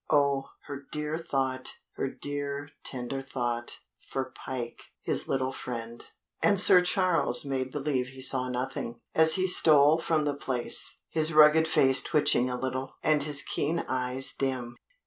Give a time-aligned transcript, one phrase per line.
[0.09, 0.49] Oh!
[0.65, 1.73] her dear thought!
[1.91, 4.81] her dear, tender thought for Pike!
[5.03, 6.03] His little friend!
[6.41, 11.33] And Sir Charles made believe he saw nothing, as he stole from the place, his
[11.35, 14.75] rugged face twitching a little, and his keen eyes dim.